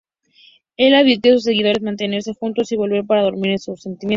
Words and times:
Él 0.77 0.95
advirtió 0.95 1.31
a 1.31 1.35
sus 1.35 1.43
seguidores 1.43 1.83
mantenerse 1.83 2.33
juntos 2.33 2.71
y 2.71 2.75
volver 2.75 3.05
para 3.05 3.21
dormir 3.21 3.51
en 3.51 3.59
su 3.59 3.73
asentamiento. 3.73 4.07